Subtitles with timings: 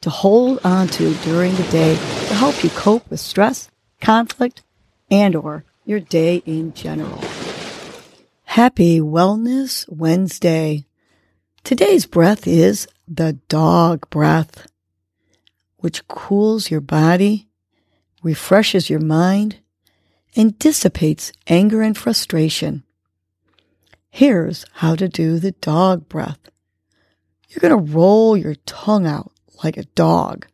[0.00, 4.62] to hold on to during the day to help you cope with stress, conflict,
[5.10, 7.22] and or your day in general.
[8.44, 10.86] Happy Wellness Wednesday.
[11.64, 14.66] Today's breath is the dog breath,
[15.78, 17.48] which cools your body,
[18.22, 19.58] refreshes your mind,
[20.34, 22.84] and dissipates anger and frustration.
[24.08, 26.38] Here's how to do the dog breath.
[27.48, 29.32] You're going to roll your tongue out
[29.62, 30.46] like a dog.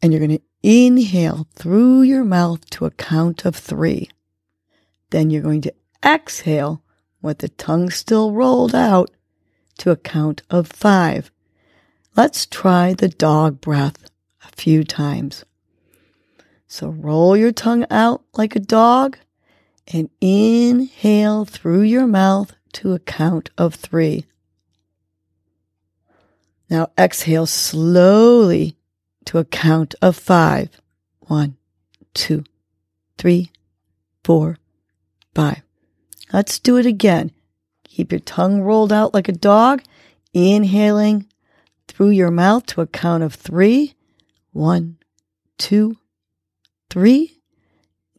[0.00, 4.10] And you're going to inhale through your mouth to a count of three.
[5.10, 6.82] Then you're going to exhale
[7.20, 9.10] with the tongue still rolled out
[9.78, 11.30] to a count of five.
[12.16, 14.10] Let's try the dog breath
[14.44, 15.44] a few times.
[16.66, 19.18] So roll your tongue out like a dog
[19.86, 24.26] and inhale through your mouth to a count of three.
[26.72, 28.78] Now exhale slowly
[29.26, 30.70] to a count of five.
[31.20, 31.58] One,
[32.14, 32.44] two,
[33.18, 33.52] three,
[34.24, 34.56] four,
[35.34, 35.60] five.
[36.32, 37.30] Let's do it again.
[37.84, 39.82] Keep your tongue rolled out like a dog,
[40.32, 41.26] inhaling
[41.88, 43.92] through your mouth to a count of three.
[44.52, 44.96] One,
[45.58, 45.98] two,
[46.88, 47.42] three.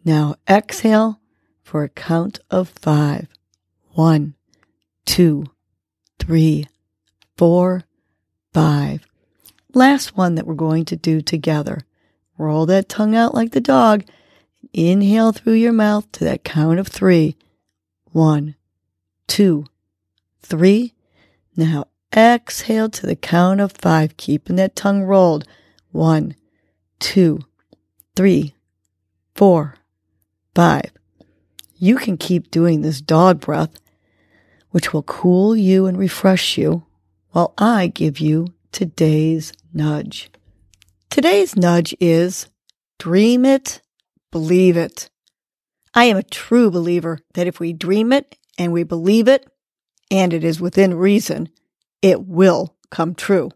[0.05, 1.19] Now exhale
[1.63, 3.29] for a count of five.
[3.93, 4.35] One,
[5.07, 5.45] two,
[6.19, 6.67] three,
[7.35, 7.85] four,
[8.53, 9.05] five.
[9.73, 11.81] Last one that we're going to do together.
[12.37, 14.03] Roll that tongue out like the dog.
[14.71, 17.35] Inhale through your mouth to that count of three.
[18.11, 18.55] One,
[19.27, 19.65] two,
[20.41, 20.93] three.
[21.55, 25.45] Now exhale to the count of five, keeping that tongue rolled.
[25.91, 26.35] One,
[26.99, 27.39] two,
[28.15, 28.55] three,
[29.35, 29.75] four,
[30.53, 30.91] five.
[31.75, 33.79] You can keep doing this dog breath,
[34.69, 36.85] which will cool you and refresh you
[37.33, 40.29] while I give you today's nudge.
[41.09, 42.47] Today's nudge is
[42.99, 43.81] dream it,
[44.31, 45.09] believe it.
[45.95, 49.47] I am a true believer that if we dream it and we believe it,
[50.11, 51.49] and it is within reason,
[52.03, 53.49] it will come true.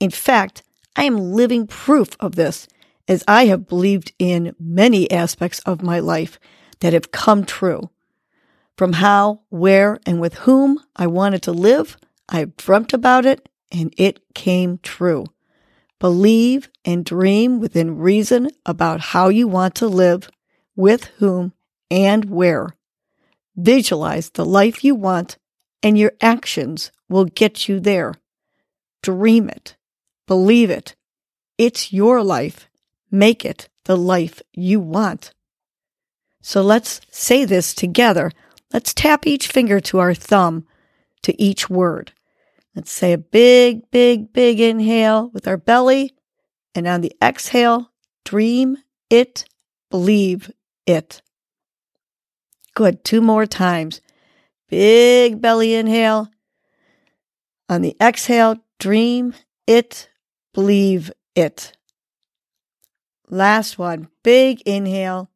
[0.00, 0.62] In fact,
[0.96, 2.68] I am living proof of this
[3.06, 6.40] as I have believed in many aspects of my life
[6.80, 7.90] that have come true.
[8.78, 13.94] From how, where, and with whom I wanted to live I dreamt about it and
[13.96, 15.26] it came true.
[15.98, 20.30] Believe and dream within reason about how you want to live,
[20.76, 21.52] with whom,
[21.90, 22.68] and where.
[23.56, 25.38] Visualize the life you want,
[25.82, 28.14] and your actions will get you there.
[29.02, 29.76] Dream it.
[30.26, 30.94] Believe it.
[31.56, 32.68] It's your life.
[33.10, 35.32] Make it the life you want.
[36.40, 38.30] So let's say this together.
[38.72, 40.66] Let's tap each finger to our thumb
[41.22, 42.12] to each word.
[42.78, 46.14] Let's say a big, big, big inhale with our belly.
[46.76, 47.90] And on the exhale,
[48.24, 48.76] dream
[49.10, 49.46] it,
[49.90, 50.48] believe
[50.86, 51.20] it.
[52.74, 53.02] Good.
[53.02, 54.00] Two more times.
[54.68, 56.28] Big belly inhale.
[57.68, 59.34] On the exhale, dream
[59.66, 60.08] it,
[60.54, 61.76] believe it.
[63.28, 64.06] Last one.
[64.22, 65.32] Big inhale.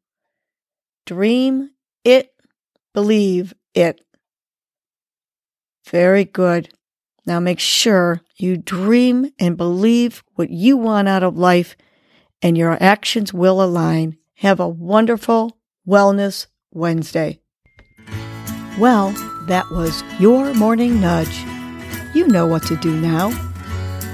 [1.06, 1.70] Dream
[2.04, 2.32] it,
[2.94, 4.00] believe it.
[5.90, 6.72] Very good.
[7.24, 11.76] Now make sure you dream and believe what you want out of life
[12.42, 14.18] and your actions will align.
[14.36, 15.56] Have a wonderful
[15.86, 17.40] Wellness Wednesday.
[18.78, 19.10] Well,
[19.46, 21.44] that was your morning nudge.
[22.14, 23.30] You know what to do now.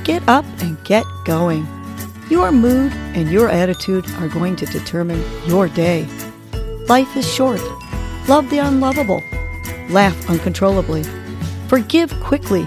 [0.04, 1.66] Get up and get going.
[2.28, 6.06] Your mood and your attitude are going to determine your day.
[6.88, 7.60] Life is short.
[8.28, 9.22] Love the unlovable.
[9.88, 11.04] Laugh uncontrollably.
[11.68, 12.66] Forgive quickly